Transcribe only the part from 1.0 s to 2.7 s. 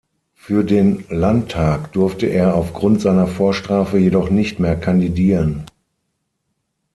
Landtag durfte er